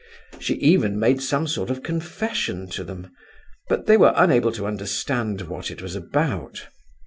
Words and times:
She 0.39 0.55
even 0.55 0.97
made 0.99 1.21
some 1.21 1.45
sort 1.45 1.69
of 1.69 1.83
confession 1.83 2.67
to 2.69 2.83
them, 2.83 3.11
but 3.69 3.85
they 3.85 3.97
were 3.97 4.13
unable 4.15 4.51
to 4.53 4.65
understand 4.65 5.41
what 5.41 5.69
it 5.69 5.79
was 5.79 5.95
about. 5.95 6.65